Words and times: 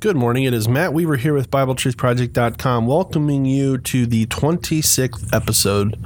Good 0.00 0.16
morning. 0.16 0.44
It 0.44 0.54
is 0.54 0.68
Matt 0.68 0.92
Weaver 0.92 1.16
here 1.16 1.34
with 1.34 1.50
BibleTruthProject.com, 1.50 2.86
welcoming 2.86 3.44
you 3.44 3.78
to 3.78 4.06
the 4.06 4.26
26th 4.26 5.32
episode 5.34 5.98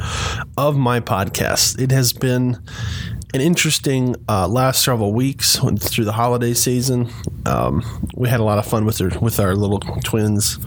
of 0.57 0.77
my 0.77 1.01
podcast. 1.01 1.81
It 1.81 1.91
has 1.91 2.13
been 2.13 2.59
an 3.33 3.41
interesting 3.41 4.17
uh, 4.29 4.47
last 4.49 4.85
several 4.85 5.13
weeks 5.13 5.57
through 5.59 6.05
the 6.05 6.13
holiday 6.13 6.55
season. 6.55 7.09
Um, 7.47 7.83
we 8.15 8.29
had 8.29 8.41
a 8.41 8.45
lot 8.45 8.59
of 8.59 8.67
fun 8.67 8.85
with 8.85 9.01
our, 9.01 9.19
with 9.21 9.41
our 9.41 9.55
little 9.55 9.81
twins 9.81 10.59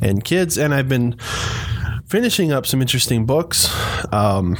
and 0.00 0.22
kids, 0.24 0.58
and 0.58 0.74
I've 0.74 0.88
been 0.88 1.16
finishing 2.12 2.52
up 2.52 2.66
some 2.66 2.82
interesting 2.82 3.24
books, 3.24 3.74
um, 4.12 4.54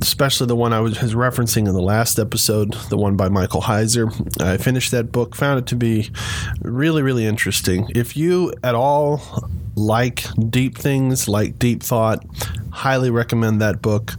especially 0.00 0.46
the 0.46 0.54
one 0.54 0.72
I 0.72 0.78
was, 0.78 0.96
referencing 0.96 1.66
in 1.66 1.74
the 1.74 1.82
last 1.82 2.20
episode, 2.20 2.72
the 2.88 2.96
one 2.96 3.16
by 3.16 3.28
Michael 3.28 3.62
Heiser. 3.62 4.08
I 4.40 4.58
finished 4.58 4.92
that 4.92 5.10
book, 5.10 5.34
found 5.34 5.58
it 5.58 5.66
to 5.66 5.74
be 5.74 6.08
really, 6.62 7.02
really 7.02 7.26
interesting. 7.26 7.88
If 7.96 8.16
you 8.16 8.52
at 8.62 8.76
all 8.76 9.50
like 9.74 10.22
deep 10.50 10.78
things, 10.78 11.26
like 11.26 11.58
deep 11.58 11.82
thought, 11.82 12.24
highly 12.70 13.10
recommend 13.10 13.60
that 13.60 13.82
book. 13.82 14.12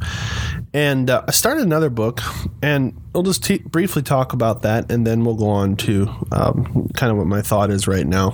And 0.74 1.10
uh, 1.10 1.24
I 1.30 1.32
started 1.32 1.64
another 1.64 1.90
book, 1.90 2.20
and 2.62 2.94
we'll 3.14 3.24
just 3.24 3.42
t- 3.42 3.60
briefly 3.60 4.02
talk 4.02 4.34
about 4.34 4.64
that, 4.64 4.92
and 4.92 5.08
then 5.08 5.24
we'll 5.24 5.36
go 5.36 5.48
on 5.48 5.78
to 5.78 6.10
um, 6.34 6.90
kind 6.94 7.10
of 7.10 7.18
what 7.18 7.28
my 7.28 7.42
thought 7.42 7.72
is 7.72 7.88
right 7.88 8.06
now 8.06 8.34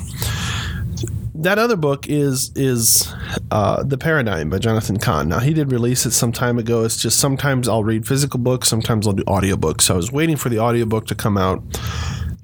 that 1.37 1.59
other 1.59 1.75
book 1.75 2.07
is 2.07 2.51
is 2.55 3.13
uh, 3.51 3.83
the 3.83 3.97
Paradigm 3.97 4.49
by 4.49 4.59
Jonathan 4.59 4.97
Cahn. 4.97 5.27
Now 5.29 5.39
he 5.39 5.53
did 5.53 5.71
release 5.71 6.05
it 6.05 6.11
some 6.11 6.31
time 6.31 6.57
ago. 6.57 6.83
It's 6.83 7.01
just 7.01 7.19
sometimes 7.19 7.67
I'll 7.67 7.83
read 7.83 8.07
physical 8.07 8.39
books, 8.39 8.67
sometimes 8.67 9.05
I'll 9.05 9.13
do 9.13 9.23
audiobooks. 9.23 9.81
So 9.81 9.95
I 9.95 9.97
was 9.97 10.11
waiting 10.11 10.37
for 10.37 10.49
the 10.49 10.59
audiobook 10.59 11.07
to 11.07 11.15
come 11.15 11.37
out, 11.37 11.61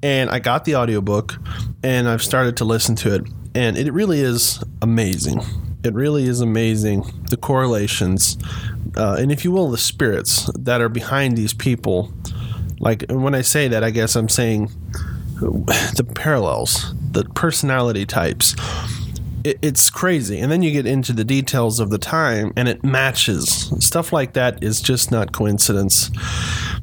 and 0.02 0.30
I 0.30 0.38
got 0.38 0.64
the 0.64 0.76
audiobook, 0.76 1.34
and 1.82 2.08
I've 2.08 2.22
started 2.22 2.56
to 2.58 2.64
listen 2.64 2.94
to 2.96 3.14
it, 3.14 3.22
and 3.54 3.76
it 3.76 3.92
really 3.92 4.20
is 4.20 4.62
amazing. 4.82 5.40
It 5.84 5.94
really 5.94 6.24
is 6.24 6.40
amazing 6.40 7.04
the 7.30 7.36
correlations, 7.36 8.36
uh, 8.96 9.16
and 9.18 9.32
if 9.32 9.44
you 9.44 9.50
will, 9.50 9.70
the 9.70 9.78
spirits 9.78 10.50
that 10.58 10.80
are 10.80 10.88
behind 10.88 11.36
these 11.36 11.54
people. 11.54 12.12
Like 12.78 13.04
when 13.08 13.34
I 13.34 13.42
say 13.42 13.68
that, 13.68 13.82
I 13.82 13.90
guess 13.90 14.16
I'm 14.16 14.28
saying 14.28 14.70
the 15.40 16.06
parallels, 16.14 16.94
the 17.12 17.24
personality 17.34 18.06
types. 18.06 18.54
It, 19.44 19.58
it's 19.62 19.90
crazy. 19.90 20.38
And 20.38 20.50
then 20.50 20.62
you 20.62 20.70
get 20.70 20.86
into 20.86 21.12
the 21.12 21.24
details 21.24 21.80
of 21.80 21.90
the 21.90 21.98
time 21.98 22.52
and 22.56 22.68
it 22.68 22.84
matches. 22.84 23.72
Stuff 23.78 24.12
like 24.12 24.34
that 24.34 24.62
is 24.62 24.80
just 24.80 25.10
not 25.10 25.32
coincidence. 25.32 26.10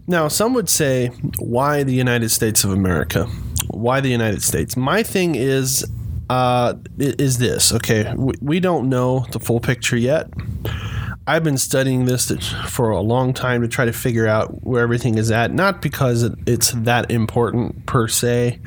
Now, 0.07 0.27
some 0.27 0.53
would 0.53 0.69
say, 0.69 1.07
why 1.37 1.83
the 1.83 1.93
United 1.93 2.29
States 2.29 2.63
of 2.63 2.71
America? 2.71 3.25
Why 3.69 4.01
the 4.01 4.09
United 4.09 4.41
States? 4.41 4.75
My 4.75 5.03
thing 5.03 5.35
is, 5.35 5.85
uh, 6.29 6.73
is 6.97 7.37
this 7.37 7.71
okay? 7.73 8.13
We, 8.15 8.33
we 8.41 8.59
don't 8.59 8.89
know 8.89 9.25
the 9.31 9.39
full 9.39 9.59
picture 9.59 9.97
yet. 9.97 10.29
I've 11.29 11.43
been 11.43 11.59
studying 11.59 12.05
this 12.05 12.31
for 12.69 12.89
a 12.89 13.01
long 13.01 13.35
time 13.35 13.61
to 13.61 13.67
try 13.67 13.85
to 13.85 13.93
figure 13.93 14.25
out 14.25 14.63
where 14.63 14.81
everything 14.81 15.19
is 15.19 15.29
at. 15.29 15.53
Not 15.53 15.79
because 15.79 16.23
it's 16.47 16.71
that 16.71 17.11
important 17.11 17.85
per 17.85 18.07
se, 18.07 18.59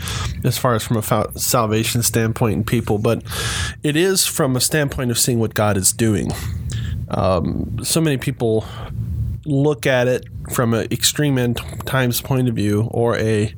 as 0.44 0.58
far 0.58 0.76
as 0.76 0.84
from 0.84 0.98
a 0.98 1.38
salvation 1.40 2.04
standpoint 2.04 2.54
in 2.54 2.62
people, 2.62 2.98
but 2.98 3.24
it 3.82 3.96
is 3.96 4.26
from 4.26 4.54
a 4.54 4.60
standpoint 4.60 5.10
of 5.10 5.18
seeing 5.18 5.40
what 5.40 5.54
God 5.54 5.76
is 5.76 5.92
doing. 5.92 6.30
Um, 7.08 7.78
so 7.82 8.00
many 8.00 8.16
people 8.16 8.64
look 9.44 9.84
at 9.84 10.06
it 10.06 10.28
from 10.52 10.72
an 10.72 10.86
extreme 10.92 11.38
end 11.38 11.60
times 11.84 12.20
point 12.20 12.48
of 12.48 12.54
view 12.54 12.88
or 12.92 13.18
a 13.18 13.52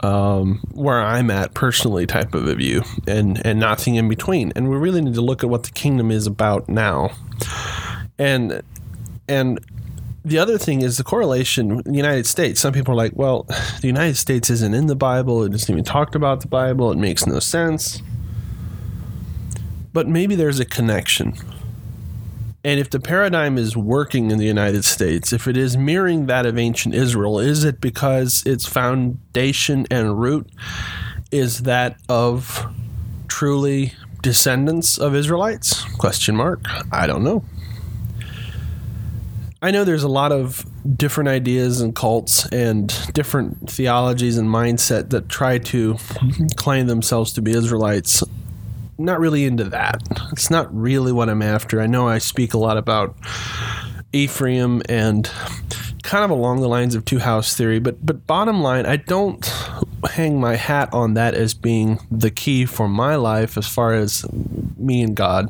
um, 0.00 0.60
where 0.72 1.00
I'm 1.00 1.30
at 1.30 1.54
personally 1.54 2.06
type 2.06 2.34
of 2.34 2.46
a 2.46 2.56
view 2.56 2.82
and 3.06 3.40
and 3.46 3.58
nothing 3.58 3.94
in 3.94 4.10
between. 4.10 4.52
And 4.54 4.68
we 4.68 4.76
really 4.76 5.00
need 5.00 5.14
to 5.14 5.22
look 5.22 5.42
at 5.42 5.48
what 5.48 5.62
the 5.62 5.70
kingdom 5.70 6.10
is 6.10 6.26
about 6.26 6.68
now 6.68 7.12
and 8.22 8.62
and 9.26 9.58
the 10.24 10.38
other 10.38 10.56
thing 10.56 10.82
is 10.82 10.96
the 10.96 11.04
correlation 11.04 11.72
in 11.72 11.92
the 11.92 11.96
United 11.96 12.26
States. 12.26 12.60
Some 12.60 12.72
people 12.72 12.92
are 12.92 12.96
like, 12.96 13.12
well, 13.16 13.42
the 13.80 13.88
United 13.88 14.16
States 14.16 14.50
isn't 14.50 14.72
in 14.72 14.86
the 14.86 14.94
Bible. 14.94 15.42
It 15.42 15.50
doesn't 15.50 15.70
even 15.70 15.84
talk 15.84 16.14
about 16.14 16.40
the 16.40 16.46
Bible. 16.46 16.92
It 16.92 16.98
makes 16.98 17.26
no 17.26 17.40
sense. 17.40 18.00
But 19.92 20.06
maybe 20.06 20.36
there's 20.36 20.60
a 20.60 20.64
connection. 20.64 21.34
And 22.64 22.78
if 22.78 22.90
the 22.90 23.00
paradigm 23.00 23.58
is 23.58 23.76
working 23.76 24.30
in 24.30 24.38
the 24.38 24.46
United 24.46 24.84
States, 24.84 25.32
if 25.32 25.48
it 25.48 25.56
is 25.56 25.76
mirroring 25.76 26.26
that 26.26 26.46
of 26.46 26.56
ancient 26.56 26.94
Israel, 26.94 27.40
is 27.40 27.64
it 27.64 27.80
because 27.80 28.44
its 28.46 28.64
foundation 28.64 29.86
and 29.90 30.20
root 30.20 30.48
is 31.32 31.62
that 31.62 31.96
of 32.08 32.64
truly 33.26 33.94
descendants 34.22 34.98
of 34.98 35.16
Israelites? 35.16 35.82
Question 35.96 36.36
mark. 36.36 36.60
I 36.92 37.08
don't 37.08 37.24
know. 37.24 37.44
I 39.64 39.70
know 39.70 39.84
there's 39.84 40.02
a 40.02 40.08
lot 40.08 40.32
of 40.32 40.66
different 40.96 41.28
ideas 41.28 41.80
and 41.80 41.94
cults 41.94 42.46
and 42.46 42.88
different 43.12 43.70
theologies 43.70 44.36
and 44.36 44.48
mindset 44.48 45.10
that 45.10 45.28
try 45.28 45.58
to 45.58 45.96
claim 46.56 46.88
themselves 46.88 47.32
to 47.34 47.42
be 47.42 47.52
Israelites. 47.52 48.24
Not 48.98 49.20
really 49.20 49.44
into 49.44 49.62
that. 49.64 50.02
It's 50.32 50.50
not 50.50 50.74
really 50.74 51.12
what 51.12 51.28
I'm 51.28 51.42
after. 51.42 51.80
I 51.80 51.86
know 51.86 52.08
I 52.08 52.18
speak 52.18 52.54
a 52.54 52.58
lot 52.58 52.76
about 52.76 53.16
Ephraim 54.12 54.82
and 54.88 55.30
kind 56.02 56.24
of 56.24 56.30
along 56.30 56.60
the 56.60 56.68
lines 56.68 56.96
of 56.96 57.04
two 57.04 57.20
house 57.20 57.56
theory, 57.56 57.78
but 57.78 58.04
but 58.04 58.26
bottom 58.26 58.62
line, 58.62 58.84
I 58.84 58.96
don't 58.96 59.46
hang 60.10 60.40
my 60.40 60.56
hat 60.56 60.92
on 60.92 61.14
that 61.14 61.34
as 61.34 61.54
being 61.54 62.00
the 62.10 62.30
key 62.30 62.66
for 62.66 62.88
my 62.88 63.14
life 63.14 63.56
as 63.56 63.68
far 63.68 63.94
as 63.94 64.26
me 64.82 65.02
and 65.02 65.16
God. 65.16 65.48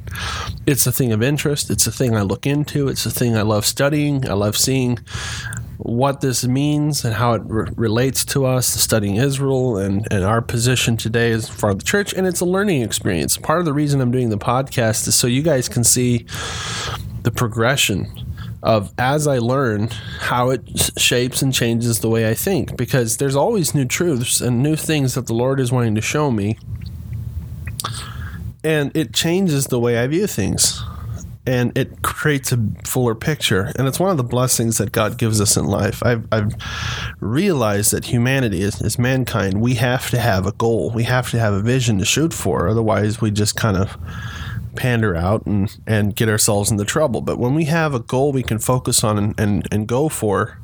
It's 0.67 0.87
a 0.87 0.93
thing 0.93 1.13
of 1.13 1.23
interest. 1.23 1.71
It's 1.71 1.87
a 1.87 1.93
thing 1.93 2.17
I 2.17 2.23
look 2.23 2.47
into. 2.47 2.89
It's 2.89 3.07
a 3.07 3.11
thing 3.11 3.37
I 3.37 3.43
love 3.43 3.67
studying. 3.67 4.29
I 4.29 4.35
love 4.35 4.57
seeing 4.57 4.99
what 5.79 6.21
this 6.21 6.47
means 6.47 7.05
and 7.05 7.15
how 7.15 7.35
it 7.35 7.43
re- 7.45 7.69
relates 7.77 8.25
to 8.25 8.47
us, 8.47 8.67
studying 8.67 9.17
Israel 9.17 9.77
and, 9.77 10.07
and 10.13 10.25
our 10.25 10.41
position 10.41 10.97
today 10.97 11.33
as 11.33 11.49
far 11.49 11.71
as 11.71 11.79
the 11.79 11.85
church. 11.85 12.13
And 12.13 12.27
it's 12.27 12.41
a 12.41 12.45
learning 12.45 12.83
experience. 12.83 13.37
Part 13.37 13.59
of 13.59 13.65
the 13.65 13.73
reason 13.73 14.01
I'm 14.01 14.13
doing 14.13 14.31
the 14.31 14.39
podcast 14.39 15.09
is 15.09 15.17
so 15.17 15.27
you 15.27 15.43
guys 15.43 15.69
can 15.69 15.83
see 15.83 16.27
the 17.23 17.33
progression 17.33 18.11
of 18.63 18.93
as 18.97 19.27
I 19.27 19.39
learn 19.39 19.89
how 20.21 20.51
it 20.51 20.63
shapes 20.97 21.43
and 21.43 21.53
changes 21.53 21.99
the 21.99 22.09
way 22.09 22.29
I 22.29 22.35
think 22.35 22.77
because 22.77 23.17
there's 23.17 23.35
always 23.35 23.75
new 23.75 23.85
truths 23.85 24.41
and 24.41 24.63
new 24.63 24.77
things 24.77 25.15
that 25.15 25.27
the 25.27 25.35
Lord 25.35 25.59
is 25.59 25.73
wanting 25.73 25.97
to 25.97 26.01
show 26.01 26.31
me 26.31 26.59
and 28.65 28.97
it 28.97 29.13
changes 29.13 29.67
the 29.67 29.81
way 29.81 29.99
I 29.99 30.07
view 30.07 30.27
things. 30.27 30.83
And 31.45 31.77
it 31.77 32.03
creates 32.03 32.53
a 32.53 32.59
fuller 32.85 33.17
picture. 33.17 33.73
And 33.77 33.89
it's 33.89 33.99
one 33.99 34.11
of 34.11 34.17
the 34.17 34.23
blessings 34.23 34.79
that 34.79 34.93
God 34.93 35.19
gives 35.19 35.41
us 35.41 35.57
in 35.57 35.65
life. 35.65 36.01
I've, 36.05 36.29
I've 36.31 36.55
realized 37.19 37.93
that 37.93 38.05
humanity 38.05 38.63
is, 38.63 38.97
mankind. 38.97 39.61
We 39.61 39.75
have 39.75 40.09
to 40.11 40.21
have 40.21 40.47
a 40.47 40.53
goal. 40.53 40.93
We 40.95 41.03
have 41.03 41.33
to 41.33 41.41
have 41.41 41.53
a 41.53 41.61
vision 41.61 41.99
to 41.99 42.05
shoot 42.05 42.33
for. 42.33 42.69
Otherwise 42.69 43.21
we 43.21 43.33
just 43.33 43.57
kind 43.57 43.77
of 43.77 43.97
pander 44.77 45.17
out 45.17 45.45
and, 45.45 45.77
and 45.85 46.15
get 46.15 46.29
ourselves 46.29 46.71
into 46.71 46.85
trouble. 46.85 47.21
But 47.21 47.39
when 47.39 47.55
we 47.57 47.65
have 47.65 47.93
a 47.93 48.01
goal 48.01 48.31
we 48.31 48.45
can 48.45 48.61
focus 48.61 49.03
on 49.03 49.19
and, 49.19 49.41
and, 49.41 49.67
and 49.73 49.89
go 49.89 50.09
for, 50.09 50.61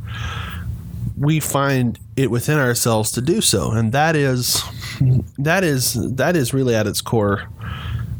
we 1.18 1.40
find 1.40 1.98
it 2.16 2.30
within 2.30 2.58
ourselves 2.58 3.10
to 3.12 3.20
do 3.20 3.40
so. 3.40 3.72
And 3.72 3.90
that 3.92 4.14
is 4.14 4.62
that 5.38 5.64
is 5.64 5.94
that 6.14 6.36
is 6.36 6.54
really 6.54 6.76
at 6.76 6.86
its 6.86 7.00
core 7.00 7.48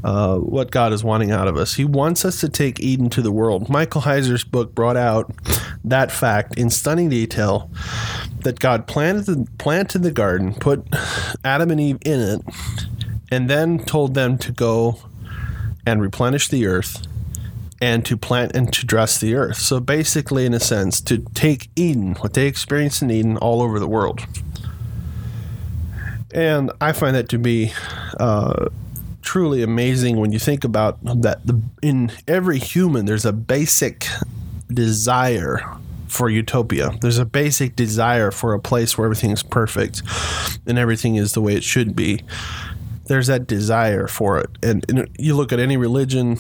uh, 0.05 0.37
what 0.37 0.71
God 0.71 0.93
is 0.93 1.03
wanting 1.03 1.31
out 1.31 1.49
of 1.49 1.57
us. 1.57 1.75
He 1.75 1.85
wants 1.85 2.25
us 2.25 2.41
to 2.41 2.49
take 2.49 2.81
Eden 2.81 3.11
to 3.11 3.23
the 3.23 3.33
world. 3.33 3.69
Michael 3.69 4.03
Heiser's 4.03 4.45
book 4.45 4.75
brought 4.75 4.97
out 4.97 5.33
that 5.85 6.13
fact 6.13 6.57
in 6.57 6.71
stunning 6.71 7.09
detail 7.09 7.71
that 8.41 8.61
God 8.61 8.87
planted 8.87 9.27
the, 9.27 9.49
planted 9.59 10.03
the 10.03 10.13
garden, 10.13 10.55
put 10.55 10.87
Adam 11.45 11.71
and 11.71 11.81
Eve 11.81 11.99
in 12.05 12.21
it, 12.21 12.43
and 13.31 13.51
then 13.51 13.79
told 13.79 14.15
them 14.15 14.39
to 14.39 14.53
go 14.53 15.01
and 15.87 16.01
replenish 16.01 16.49
the 16.49 16.67
earth 16.67 17.07
and 17.81 18.05
to 18.05 18.17
plant 18.17 18.55
and 18.55 18.73
to 18.73 18.85
dress 18.85 19.19
the 19.19 19.35
earth. 19.35 19.57
So 19.57 19.81
basically, 19.81 20.47
in 20.47 20.55
a 20.55 20.61
sense, 20.61 21.01
to 21.03 21.19
take 21.35 21.71
Eden, 21.77 22.15
what 22.17 22.35
they 22.35 22.47
experienced 22.47 23.03
in 23.03 23.11
Eden, 23.11 23.37
all 23.37 23.63
over 23.63 23.79
the 23.79 23.89
world. 23.89 24.21
And 26.33 26.71
I 26.81 26.93
find 26.93 27.17
that 27.17 27.29
to 27.31 27.39
be 27.39 27.73
uh, 28.21 28.69
truly 29.29 29.63
amazing 29.63 30.17
when 30.17 30.33
you 30.33 30.39
think 30.39 30.65
about 30.65 30.99
that. 31.05 31.47
The, 31.47 31.61
in 31.83 32.11
every 32.27 32.59
human, 32.59 33.05
there's 33.05 33.27
a 33.27 33.33
basic 33.33 34.07
desire 34.73 35.61
for 36.07 36.31
utopia. 36.31 36.97
There's 37.03 37.19
a 37.19 37.27
basic 37.27 37.77
desire 37.77 38.31
for 38.31 38.55
a 38.55 38.59
place 38.59 38.97
where 38.97 39.05
everything's 39.05 39.43
perfect 39.43 40.01
and 40.67 40.79
everything 40.79 41.17
is 41.17 41.35
the 41.35 41.43
way 41.43 41.55
it 41.55 41.63
should 41.63 41.95
be 41.95 42.23
there's 43.09 43.27
that 43.27 43.47
desire 43.47 44.07
for 44.07 44.39
it. 44.39 44.51
And, 44.63 44.85
and, 44.89 45.09
you 45.19 45.35
look 45.35 45.53
at 45.53 45.59
any 45.59 45.77
religion, 45.77 46.39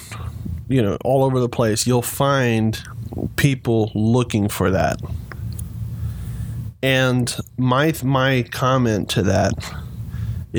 you 0.69 0.83
know, 0.83 0.97
all 1.05 1.25
over 1.25 1.41
the 1.41 1.49
place, 1.49 1.87
you'll 1.87 2.03
find 2.03 2.79
people 3.37 3.91
looking 3.95 4.49
for 4.49 4.71
that. 4.71 5.01
And 6.83 7.35
my 7.57 7.95
my 8.03 8.45
comment 8.51 9.09
to 9.11 9.23
that 9.25 9.55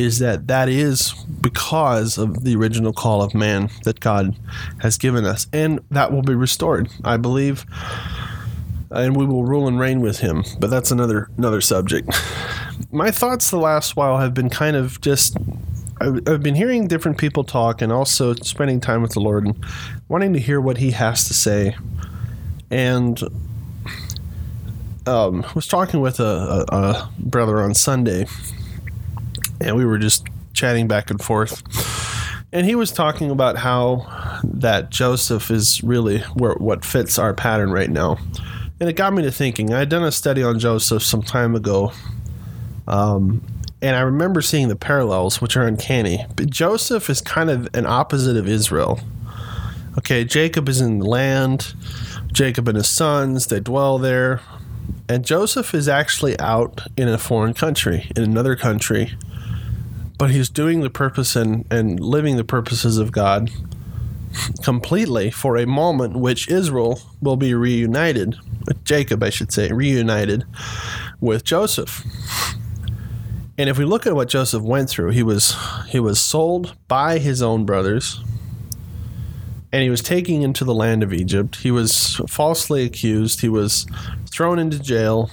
is 0.04 0.20
that 0.20 0.48
that 0.48 0.70
is 0.70 1.14
because 1.42 2.18
of 2.18 2.44
the 2.44 2.56
original 2.56 2.94
call 2.94 3.22
of 3.22 3.34
man 3.34 3.70
that 3.84 4.00
God 4.00 4.36
has 4.80 4.98
given 4.98 5.26
us, 5.26 5.48
and 5.54 5.80
that 5.92 6.12
will 6.12 6.22
be 6.22 6.36
restored, 6.36 6.90
I 7.04 7.18
believe, 7.18 7.66
and 8.92 9.16
we 9.16 9.26
will 9.26 9.44
rule 9.44 9.68
and 9.68 9.80
reign 9.80 10.02
with 10.02 10.20
Him. 10.20 10.44
But 10.60 10.70
that's 10.70 10.92
another 10.92 11.30
another 11.38 11.62
subject. 11.62 12.10
My 12.92 13.12
thoughts 13.12 13.52
the 13.52 13.58
last 13.58 13.96
while 13.96 14.18
have 14.18 14.34
been 14.34 14.50
kind 14.50 14.76
of 14.76 15.02
just. 15.02 15.38
I've 16.02 16.42
been 16.42 16.56
hearing 16.56 16.88
different 16.88 17.18
people 17.18 17.44
talk 17.44 17.82
and 17.82 17.92
also 17.92 18.34
spending 18.36 18.80
time 18.80 19.02
with 19.02 19.12
the 19.12 19.20
Lord 19.20 19.46
and 19.46 19.66
wanting 20.08 20.32
to 20.32 20.40
hear 20.40 20.62
what 20.62 20.78
He 20.78 20.92
has 20.92 21.28
to 21.28 21.34
say. 21.34 21.76
And 22.72 23.22
um, 25.06 25.46
was 25.56 25.68
talking 25.68 26.02
with 26.02 26.20
a, 26.20 26.66
a, 26.70 26.76
a 26.76 27.10
brother 27.20 27.62
on 27.62 27.74
Sunday, 27.74 28.28
and 29.62 29.76
we 29.76 29.86
were 29.86 29.98
just 29.98 30.28
chatting 30.54 30.88
back 30.88 31.10
and 31.10 31.22
forth. 31.22 31.64
And 32.52 32.66
he 32.66 32.76
was 32.76 32.92
talking 32.92 33.30
about 33.30 33.58
how 33.58 34.08
that 34.44 34.90
Joseph 34.90 35.52
is 35.52 35.84
really 35.84 36.20
where, 36.34 36.56
what 36.56 36.84
fits 36.84 37.20
our 37.20 37.34
pattern 37.34 37.72
right 37.72 37.90
now. 37.90 38.18
And 38.80 38.90
it 38.90 38.94
got 38.94 39.14
me 39.14 39.22
to 39.24 39.32
thinking. 39.32 39.74
I 39.74 39.80
had 39.80 39.90
done 39.90 40.04
a 40.04 40.12
study 40.12 40.42
on 40.42 40.58
Joseph 40.58 41.04
some 41.04 41.22
time 41.22 41.54
ago. 41.54 41.92
Um, 42.88 43.44
and 43.82 43.96
I 43.96 44.02
remember 44.02 44.42
seeing 44.42 44.68
the 44.68 44.76
parallels, 44.76 45.42
which 45.42 45.56
are 45.56 45.64
uncanny. 45.64 46.26
But 46.36 46.50
Joseph 46.50 47.10
is 47.10 47.22
kind 47.22 47.50
of 47.50 47.70
an 47.76 47.86
opposite 47.86 48.36
of 48.36 48.48
Israel. 48.48 49.00
Okay, 49.98 50.24
Jacob 50.24 50.70
is 50.70 50.82
in 50.82 51.00
the 51.00 51.06
land, 51.06 51.74
Jacob 52.32 52.68
and 52.68 52.78
his 52.78 52.90
sons, 52.90 53.48
they 53.48 53.60
dwell 53.60 53.98
there. 53.98 54.42
And 55.08 55.26
Joseph 55.26 55.74
is 55.74 55.88
actually 55.88 56.40
out 56.40 56.82
in 56.96 57.08
a 57.08 57.18
foreign 57.18 57.54
country, 57.54 58.12
in 58.16 58.24
another 58.24 58.56
country, 58.56 59.14
but 60.20 60.30
he's 60.30 60.50
doing 60.50 60.82
the 60.82 60.90
purpose 60.90 61.36
and, 61.36 61.66
and 61.72 62.00
living 62.00 62.36
the 62.36 62.44
purposes 62.44 63.00
of 63.00 63.12
God 63.12 63.50
completely 64.64 65.32
for 65.32 65.58
a 65.58 65.66
moment 65.66 66.16
which 66.16 66.50
Israel 66.50 67.02
will 67.22 67.38
be 67.38 67.56
reunited, 67.56 68.36
Jacob, 68.84 69.24
I 69.24 69.32
should 69.32 69.52
say, 69.52 69.72
reunited 69.72 70.46
with 71.20 71.44
Joseph. 71.44 72.04
And 73.58 73.70
if 73.70 73.78
we 73.78 73.86
look 73.86 74.06
at 74.06 74.14
what 74.14 74.28
Joseph 74.30 74.62
went 74.62 74.90
through, 74.90 75.10
he 75.12 75.24
was 75.24 75.56
he 75.88 76.00
was 76.00 76.22
sold 76.22 76.76
by 76.88 77.18
his 77.18 77.42
own 77.42 77.66
brothers 77.66 78.22
and 79.72 79.84
he 79.84 79.90
was 79.90 80.02
taken 80.02 80.42
into 80.42 80.66
the 80.66 80.74
land 80.74 81.02
of 81.02 81.14
Egypt. 81.14 81.58
He 81.58 81.72
was 81.72 82.20
falsely 82.28 82.84
accused. 82.84 83.42
He 83.42 83.50
was 83.50 83.86
thrown 84.30 84.60
into 84.60 84.80
jail. 84.80 85.30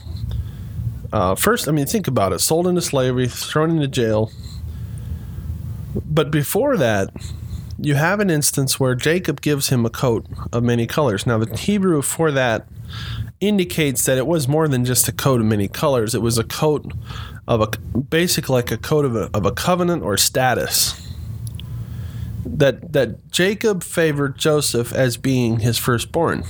Uh, 1.12 1.34
first, 1.34 1.68
I 1.68 1.72
mean, 1.72 1.86
think 1.86 2.06
about 2.06 2.32
it 2.32 2.40
sold 2.40 2.66
into 2.66 2.82
slavery, 2.82 3.28
thrown 3.28 3.70
into 3.70 3.88
jail. 3.88 4.30
But 6.04 6.30
before 6.30 6.76
that, 6.76 7.10
you 7.78 7.94
have 7.94 8.20
an 8.20 8.30
instance 8.30 8.80
where 8.80 8.94
Jacob 8.94 9.40
gives 9.40 9.68
him 9.68 9.84
a 9.84 9.90
coat 9.90 10.26
of 10.52 10.62
many 10.62 10.86
colors. 10.86 11.26
Now, 11.26 11.38
the 11.38 11.56
Hebrew 11.56 12.02
for 12.02 12.30
that 12.32 12.66
indicates 13.40 14.04
that 14.06 14.16
it 14.16 14.26
was 14.26 14.48
more 14.48 14.66
than 14.66 14.84
just 14.84 15.08
a 15.08 15.12
coat 15.12 15.40
of 15.40 15.46
many 15.46 15.68
colors, 15.68 16.14
it 16.14 16.22
was 16.22 16.38
a 16.38 16.44
coat 16.44 16.92
of 17.46 17.60
a 17.60 17.68
basically 17.98 18.54
like 18.54 18.70
a 18.72 18.78
coat 18.78 19.04
of 19.04 19.14
a, 19.14 19.30
of 19.34 19.44
a 19.44 19.52
covenant 19.52 20.02
or 20.02 20.16
status 20.16 21.00
that 22.44 22.92
that 22.92 23.30
Jacob 23.30 23.82
favored 23.82 24.38
Joseph 24.38 24.92
as 24.92 25.16
being 25.16 25.60
his 25.60 25.78
firstborn 25.78 26.44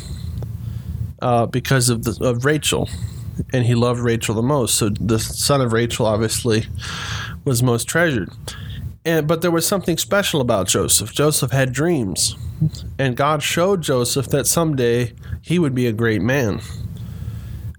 uh, 1.20 1.46
because 1.46 1.88
of 1.88 2.04
the, 2.04 2.24
of 2.24 2.44
Rachel, 2.44 2.88
and 3.52 3.66
he 3.66 3.74
loved 3.74 4.00
Rachel 4.00 4.34
the 4.34 4.42
most. 4.42 4.76
So 4.76 4.90
the 4.90 5.18
son 5.18 5.60
of 5.60 5.72
Rachel 5.72 6.06
obviously 6.06 6.66
was 7.44 7.62
most 7.62 7.84
treasured. 7.84 8.30
And 9.06 9.28
but 9.28 9.40
there 9.40 9.52
was 9.52 9.64
something 9.64 9.96
special 9.98 10.40
about 10.40 10.66
Joseph. 10.66 11.12
Joseph 11.12 11.52
had 11.52 11.72
dreams, 11.72 12.36
and 12.98 13.16
God 13.16 13.40
showed 13.40 13.80
Joseph 13.80 14.26
that 14.30 14.48
someday 14.48 15.14
he 15.40 15.60
would 15.60 15.76
be 15.76 15.86
a 15.86 15.92
great 15.92 16.20
man. 16.20 16.60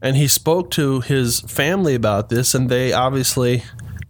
And 0.01 0.15
he 0.15 0.29
spoke 0.29 0.71
to 0.71 1.01
his 1.01 1.41
family 1.41 1.95
about 1.95 2.29
this, 2.29 2.55
and 2.55 2.69
they 2.69 2.93
obviously 2.93 3.63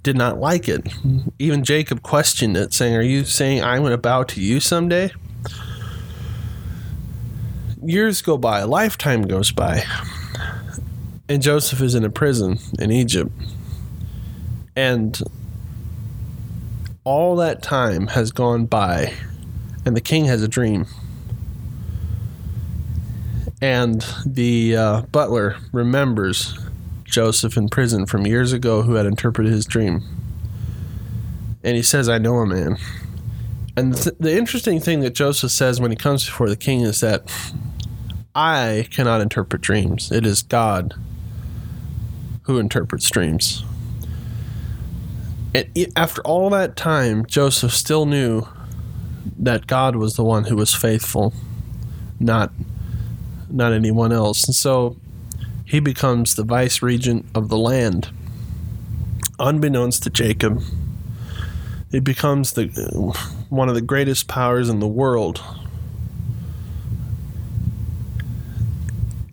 did 0.04 0.16
not 0.16 0.40
like 0.40 0.70
it. 0.70 0.94
Even 1.40 1.64
Jacob 1.64 2.04
questioned 2.04 2.56
it, 2.56 2.72
saying, 2.72 2.96
Are 2.96 3.02
you 3.02 3.26
saying 3.26 3.64
I'm 3.64 3.82
going 3.82 3.92
to 3.92 3.98
bow 3.98 4.22
to 4.24 4.40
you 4.40 4.60
someday? 4.60 5.12
Years 7.84 8.22
go 8.22 8.38
by, 8.38 8.60
a 8.60 8.68
lifetime 8.68 9.24
goes 9.24 9.52
by, 9.52 9.84
and 11.28 11.42
Joseph 11.42 11.82
is 11.82 11.96
in 11.96 12.04
a 12.04 12.12
prison 12.12 12.60
in 12.78 12.92
Egypt. 12.92 13.32
And 14.76 15.20
all 17.08 17.38
that 17.38 17.64
time 17.64 18.08
has 18.08 18.34
gone 18.34 18.66
by, 18.66 19.14
and 19.86 19.96
the 19.96 20.02
king 20.02 20.26
has 20.26 20.44
a 20.44 20.48
dream. 20.48 20.86
And 23.62 24.06
the 24.26 24.76
uh, 24.76 25.02
butler 25.04 25.56
remembers 25.72 26.60
Joseph 27.06 27.56
in 27.56 27.70
prison 27.70 28.08
from 28.08 28.28
years 28.28 28.52
ago 28.52 28.82
who 28.82 28.96
had 28.96 29.06
interpreted 29.06 29.54
his 29.54 29.66
dream. 29.66 30.04
And 31.64 31.78
he 31.78 31.82
says, 31.82 32.10
I 32.10 32.18
know 32.18 32.40
a 32.40 32.46
man. 32.46 32.76
And 33.78 33.96
th- 33.96 34.18
the 34.20 34.38
interesting 34.38 34.82
thing 34.82 35.00
that 35.00 35.12
Joseph 35.12 35.52
says 35.52 35.80
when 35.80 35.92
he 35.92 35.98
comes 35.98 36.26
before 36.26 36.50
the 36.50 36.58
king 36.58 36.82
is 36.82 37.00
that 37.00 37.32
I 38.36 38.86
cannot 38.92 39.22
interpret 39.22 39.62
dreams. 39.62 40.12
It 40.12 40.26
is 40.26 40.42
God 40.42 40.94
who 42.44 42.60
interprets 42.60 43.10
dreams. 43.10 43.64
And 45.58 45.92
after 45.96 46.22
all 46.22 46.52
that 46.52 46.76
time, 46.76 47.26
Joseph 47.26 47.74
still 47.74 48.06
knew 48.06 48.48
that 49.40 49.66
God 49.66 49.96
was 49.96 50.16
the 50.16 50.24
one 50.24 50.44
who 50.44 50.56
was 50.56 50.76
faithful, 50.76 51.34
not 52.20 52.52
not 53.50 53.74
anyone 53.74 54.12
else. 54.12 54.44
And 54.44 54.54
so 54.54 54.98
he 55.66 55.80
becomes 55.80 56.36
the 56.36 56.44
vice 56.44 56.84
regent 56.84 57.26
of 57.34 57.50
the 57.50 57.58
land. 57.58 58.10
Unbeknownst 59.40 60.04
to 60.04 60.12
Jacob, 60.12 60.62
he 61.92 62.00
becomes 62.00 62.52
the 62.52 62.68
one 63.50 63.68
of 63.68 63.74
the 63.74 63.82
greatest 63.82 64.28
powers 64.28 64.70
in 64.70 64.80
the 64.80 64.88
world. 64.88 65.44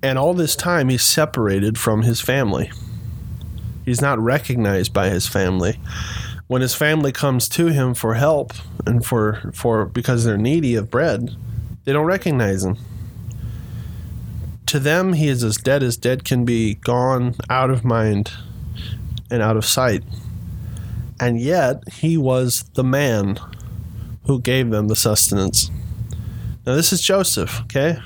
And 0.02 0.18
all 0.18 0.32
this 0.32 0.56
time, 0.56 0.88
he's 0.88 1.04
separated 1.04 1.76
from 1.76 2.02
his 2.02 2.22
family. 2.22 2.70
He's 3.84 4.00
not 4.00 4.18
recognized 4.18 4.92
by 4.92 5.10
his 5.10 5.26
family. 5.26 5.78
When 6.46 6.62
his 6.62 6.74
family 6.74 7.12
comes 7.12 7.48
to 7.50 7.66
him 7.66 7.94
for 7.94 8.14
help 8.14 8.52
and 8.86 9.04
for, 9.04 9.50
for 9.54 9.86
because 9.86 10.24
they're 10.24 10.36
needy 10.36 10.74
of 10.74 10.90
bread, 10.90 11.30
they 11.84 11.92
don't 11.92 12.06
recognize 12.06 12.64
him 12.64 12.78
to 14.74 14.80
them, 14.80 15.12
he 15.12 15.28
is 15.28 15.44
as 15.44 15.56
dead 15.56 15.84
as 15.84 15.96
dead 15.96 16.24
can 16.24 16.44
be, 16.44 16.74
gone 16.74 17.36
out 17.48 17.70
of 17.70 17.84
mind 17.84 18.32
and 19.30 19.40
out 19.40 19.56
of 19.56 19.64
sight. 19.64 20.02
And 21.20 21.40
yet, 21.40 21.88
he 21.92 22.16
was 22.16 22.64
the 22.74 22.82
man 22.82 23.38
who 24.26 24.40
gave 24.40 24.70
them 24.70 24.88
the 24.88 24.96
sustenance. 24.96 25.70
Now, 26.66 26.74
this 26.74 26.92
is 26.92 27.00
Joseph, 27.02 27.60
okay? 27.62 27.98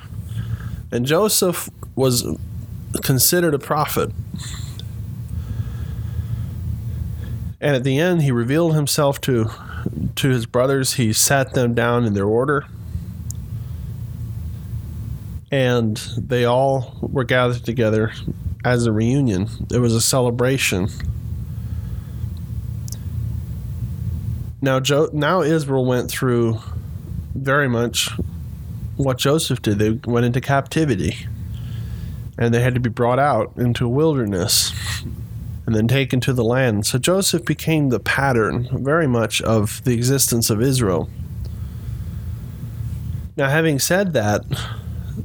And 0.93 1.07
Joseph 1.07 1.71
was 1.95 2.27
considered 3.03 3.55
a 3.55 3.59
prophet. 3.59 4.11
And 7.61 7.75
at 7.75 7.85
the 7.85 7.99
end, 7.99 8.23
he 8.23 8.31
revealed 8.31 8.75
himself 8.75 9.21
to, 9.23 9.51
to 10.17 10.29
his 10.29 10.47
brothers. 10.47 10.95
He 10.95 11.13
sat 11.13 11.55
them 11.55 11.75
down 11.75 12.05
in 12.05 12.15
their 12.15 12.27
order 12.27 12.67
and 15.51 15.97
they 16.17 16.45
all 16.45 16.97
were 17.01 17.25
gathered 17.25 17.65
together 17.65 18.13
as 18.65 18.87
a 18.87 18.93
reunion. 18.93 19.49
It 19.73 19.79
was 19.79 19.95
a 19.95 20.01
celebration. 20.01 20.89
Now, 24.61 24.81
jo- 24.81 25.11
now 25.13 25.43
Israel 25.43 25.85
went 25.85 26.11
through 26.11 26.59
very 27.35 27.69
much 27.69 28.11
what 28.97 29.17
Joseph 29.17 29.63
did. 29.63 29.79
They 29.79 29.91
went 29.91 30.27
into 30.27 30.41
captivity, 30.41 31.27
and 32.37 32.53
they 32.53 32.61
had 32.61 32.75
to 32.75 32.81
be 32.81 32.91
brought 32.91 33.21
out 33.21 33.53
into 33.57 33.87
a 33.87 33.89
wilderness 33.89 34.73
and 35.69 35.75
then 35.75 35.87
taken 35.87 36.19
to 36.19 36.33
the 36.33 36.43
land. 36.43 36.87
So 36.87 36.97
Joseph 36.99 37.45
became 37.45 37.91
the 37.91 38.01
pattern 38.01 38.71
very 38.83 39.07
much 39.07 39.43
of 39.43 39.85
the 39.85 39.93
existence 39.93 40.49
of 40.49 40.63
Israel. 40.63 41.11
Now, 43.37 43.51
having 43.51 43.79
said 43.79 44.15
that, 44.15 44.47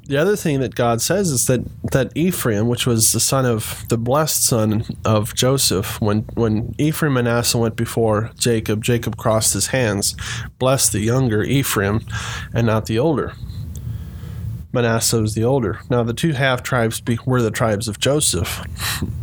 the 0.05 0.17
other 0.17 0.35
thing 0.35 0.59
that 0.59 0.75
God 0.75 1.01
says 1.01 1.31
is 1.31 1.45
that 1.45 1.62
that 1.93 2.12
Ephraim, 2.13 2.67
which 2.67 2.85
was 2.85 3.13
the 3.13 3.21
son 3.21 3.45
of 3.45 3.85
the 3.88 3.97
blessed 3.97 4.45
son 4.45 4.83
of 5.05 5.33
Joseph, 5.33 6.01
when 6.01 6.23
when 6.33 6.75
Ephraim 6.77 7.15
and 7.15 7.23
Manasseh 7.25 7.57
went 7.57 7.77
before 7.77 8.31
Jacob, 8.38 8.83
Jacob 8.83 9.15
crossed 9.15 9.53
his 9.53 9.67
hands, 9.67 10.13
blessed 10.59 10.91
the 10.91 11.00
younger 11.00 11.41
Ephraim, 11.43 12.01
and 12.53 12.67
not 12.67 12.88
the 12.88 13.00
older. 13.00 13.31
Manasseh 14.73 15.21
was 15.21 15.35
the 15.35 15.45
older. 15.45 15.79
Now 15.89 16.03
the 16.03 16.13
two 16.13 16.33
half 16.33 16.63
tribes 16.63 17.01
were 17.25 17.41
the 17.41 17.50
tribes 17.50 17.88
of 17.88 17.97
Joseph. 17.97 18.62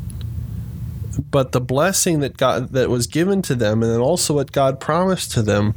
but 1.30 1.52
the 1.52 1.60
blessing 1.60 2.20
that 2.20 2.36
God 2.36 2.70
that 2.70 2.88
was 2.88 3.06
given 3.06 3.42
to 3.42 3.54
them, 3.54 3.82
and 3.82 3.92
then 3.92 4.00
also 4.00 4.34
what 4.34 4.52
God 4.52 4.80
promised 4.80 5.32
to 5.32 5.42
them. 5.42 5.74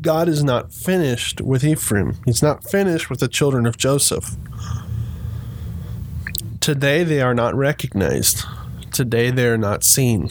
God 0.00 0.28
is 0.28 0.44
not 0.44 0.72
finished 0.72 1.40
with 1.40 1.64
Ephraim. 1.64 2.14
He's 2.24 2.42
not 2.42 2.62
finished 2.62 3.10
with 3.10 3.18
the 3.18 3.26
children 3.26 3.66
of 3.66 3.76
Joseph. 3.76 4.36
Today 6.60 7.02
they 7.02 7.20
are 7.20 7.34
not 7.34 7.56
recognized. 7.56 8.44
Today 8.92 9.32
they 9.32 9.46
are 9.46 9.58
not 9.58 9.82
seen. 9.82 10.30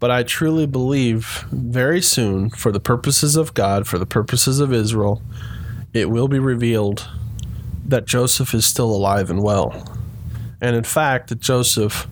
But 0.00 0.10
I 0.10 0.24
truly 0.24 0.66
believe 0.66 1.44
very 1.52 2.02
soon, 2.02 2.50
for 2.50 2.72
the 2.72 2.80
purposes 2.80 3.36
of 3.36 3.54
God, 3.54 3.86
for 3.86 3.98
the 3.98 4.06
purposes 4.06 4.58
of 4.58 4.72
Israel, 4.72 5.22
it 5.92 6.10
will 6.10 6.28
be 6.28 6.38
revealed 6.38 7.08
that 7.86 8.04
Joseph 8.04 8.52
is 8.52 8.66
still 8.66 8.90
alive 8.90 9.30
and 9.30 9.42
well. 9.42 9.96
And 10.60 10.74
in 10.74 10.84
fact, 10.84 11.28
that 11.28 11.40
Joseph 11.40 12.06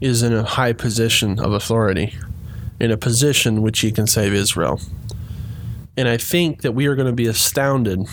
is 0.00 0.22
in 0.22 0.32
a 0.32 0.44
high 0.44 0.72
position 0.72 1.38
of 1.40 1.52
authority, 1.52 2.14
in 2.78 2.90
a 2.90 2.96
position 2.96 3.62
which 3.62 3.80
he 3.80 3.90
can 3.90 4.06
save 4.06 4.32
Israel. 4.32 4.80
And 5.96 6.08
I 6.08 6.16
think 6.16 6.62
that 6.62 6.72
we 6.72 6.86
are 6.86 6.94
going 6.94 7.06
to 7.08 7.12
be 7.12 7.26
astounded 7.26 8.06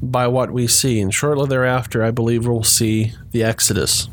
by 0.00 0.28
what 0.28 0.52
we 0.52 0.66
see. 0.66 1.00
And 1.00 1.12
shortly 1.12 1.48
thereafter, 1.48 2.04
I 2.04 2.10
believe 2.10 2.46
we'll 2.46 2.62
see 2.62 3.12
the 3.32 3.42
Exodus. 3.42 4.08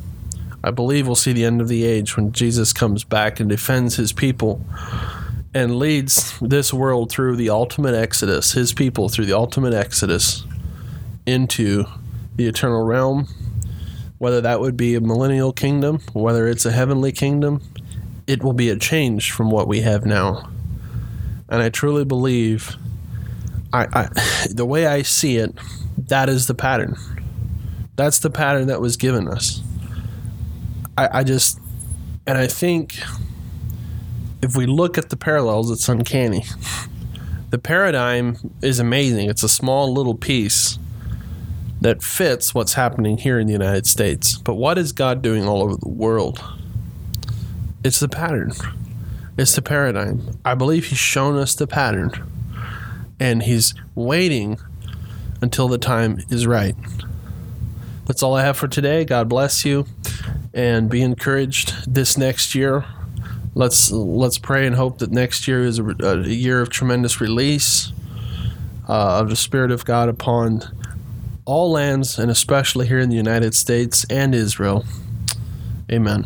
I 0.63 0.71
believe 0.71 1.07
we'll 1.07 1.15
see 1.15 1.33
the 1.33 1.45
end 1.45 1.59
of 1.61 1.67
the 1.67 1.85
age 1.85 2.15
when 2.15 2.31
Jesus 2.31 2.71
comes 2.71 3.03
back 3.03 3.39
and 3.39 3.49
defends 3.49 3.95
his 3.95 4.13
people 4.13 4.63
and 5.53 5.77
leads 5.77 6.39
this 6.39 6.73
world 6.73 7.11
through 7.11 7.35
the 7.35 7.49
ultimate 7.49 7.93
exodus, 7.95 8.53
his 8.53 8.71
people 8.71 9.09
through 9.09 9.25
the 9.25 9.33
ultimate 9.33 9.73
exodus 9.73 10.45
into 11.25 11.85
the 12.35 12.47
eternal 12.47 12.83
realm. 12.83 13.27
Whether 14.21 14.41
that 14.41 14.59
would 14.59 14.77
be 14.77 14.93
a 14.93 15.01
millennial 15.01 15.51
kingdom, 15.51 15.97
whether 16.13 16.47
it's 16.47 16.63
a 16.67 16.71
heavenly 16.71 17.11
kingdom, 17.11 17.59
it 18.27 18.43
will 18.43 18.53
be 18.53 18.69
a 18.69 18.75
change 18.77 19.31
from 19.31 19.49
what 19.49 19.67
we 19.67 19.81
have 19.81 20.05
now. 20.05 20.47
And 21.49 21.63
I 21.63 21.69
truly 21.69 22.05
believe, 22.05 22.75
I, 23.73 23.87
I 23.91 24.09
the 24.51 24.63
way 24.63 24.85
I 24.85 25.01
see 25.01 25.37
it, 25.37 25.55
that 25.97 26.29
is 26.29 26.45
the 26.45 26.53
pattern. 26.53 26.97
That's 27.95 28.19
the 28.19 28.29
pattern 28.29 28.67
that 28.67 28.79
was 28.79 28.95
given 28.95 29.27
us. 29.27 29.63
I, 30.95 31.21
I 31.21 31.23
just, 31.23 31.59
and 32.27 32.37
I 32.37 32.45
think 32.45 32.99
if 34.43 34.55
we 34.55 34.67
look 34.67 34.99
at 34.99 35.09
the 35.09 35.17
parallels, 35.17 35.71
it's 35.71 35.89
uncanny. 35.89 36.45
The 37.49 37.57
paradigm 37.57 38.37
is 38.61 38.79
amazing. 38.79 39.29
It's 39.29 39.43
a 39.43 39.49
small 39.49 39.91
little 39.91 40.15
piece 40.15 40.79
that 41.81 42.03
fits 42.03 42.53
what's 42.53 42.75
happening 42.75 43.17
here 43.17 43.39
in 43.39 43.47
the 43.47 43.53
United 43.53 43.87
States. 43.87 44.37
But 44.37 44.53
what 44.53 44.77
is 44.77 44.91
God 44.91 45.21
doing 45.21 45.47
all 45.47 45.63
over 45.63 45.75
the 45.75 45.89
world? 45.89 46.41
It's 47.83 47.99
the 47.99 48.07
pattern, 48.07 48.51
it's 49.37 49.55
the 49.55 49.61
paradigm. 49.61 50.39
I 50.45 50.53
believe 50.53 50.85
He's 50.85 50.99
shown 50.99 51.35
us 51.35 51.55
the 51.55 51.67
pattern, 51.67 52.11
and 53.19 53.43
He's 53.43 53.73
waiting 53.95 54.59
until 55.41 55.67
the 55.67 55.79
time 55.79 56.19
is 56.29 56.45
right. 56.45 56.75
That's 58.05 58.21
all 58.21 58.35
I 58.35 58.43
have 58.43 58.57
for 58.57 58.67
today. 58.67 59.03
God 59.03 59.27
bless 59.27 59.65
you 59.65 59.85
and 60.53 60.89
be 60.89 61.01
encouraged 61.01 61.91
this 61.91 62.17
next 62.17 62.53
year. 62.53 62.85
Let's 63.55 63.91
let's 63.91 64.37
pray 64.37 64.67
and 64.67 64.75
hope 64.75 64.99
that 64.99 65.11
next 65.11 65.47
year 65.47 65.63
is 65.63 65.79
a, 65.79 65.83
a 65.83 66.27
year 66.27 66.61
of 66.61 66.69
tremendous 66.69 67.19
release 67.19 67.91
uh, 68.87 69.19
of 69.19 69.29
the 69.29 69.35
Spirit 69.35 69.71
of 69.71 69.83
God 69.83 70.07
upon 70.07 70.61
all 71.51 71.69
lands 71.69 72.17
and 72.17 72.31
especially 72.31 72.87
here 72.87 72.99
in 72.99 73.09
the 73.09 73.15
United 73.15 73.53
States 73.53 74.05
and 74.09 74.33
Israel. 74.33 74.85
Amen. 75.91 76.25